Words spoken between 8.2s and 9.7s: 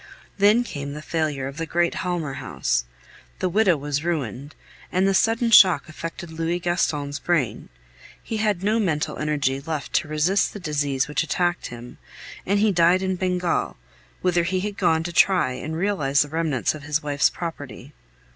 He had no mental energy